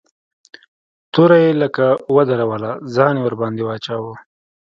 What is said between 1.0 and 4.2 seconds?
توره يې لکه ودروله ځان يې ورباندې واچاوه.